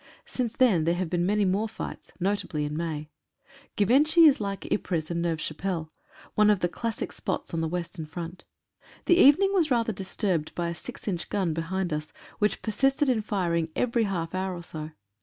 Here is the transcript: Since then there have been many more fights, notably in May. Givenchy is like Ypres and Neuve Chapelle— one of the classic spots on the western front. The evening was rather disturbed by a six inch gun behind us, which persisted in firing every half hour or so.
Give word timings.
Since 0.25 0.55
then 0.55 0.85
there 0.85 0.95
have 0.95 1.11
been 1.11 1.27
many 1.27 1.45
more 1.45 1.69
fights, 1.69 2.11
notably 2.19 2.65
in 2.65 2.75
May. 2.75 3.11
Givenchy 3.75 4.25
is 4.25 4.41
like 4.41 4.65
Ypres 4.73 5.11
and 5.11 5.21
Neuve 5.21 5.39
Chapelle— 5.39 5.91
one 6.33 6.49
of 6.49 6.61
the 6.61 6.67
classic 6.67 7.11
spots 7.11 7.53
on 7.53 7.61
the 7.61 7.67
western 7.67 8.07
front. 8.07 8.43
The 9.05 9.17
evening 9.19 9.53
was 9.53 9.69
rather 9.69 9.93
disturbed 9.93 10.55
by 10.55 10.69
a 10.69 10.73
six 10.73 11.07
inch 11.07 11.29
gun 11.29 11.53
behind 11.53 11.93
us, 11.93 12.13
which 12.39 12.63
persisted 12.63 13.09
in 13.09 13.21
firing 13.21 13.69
every 13.75 14.05
half 14.05 14.33
hour 14.33 14.55
or 14.55 14.63
so. 14.63 14.89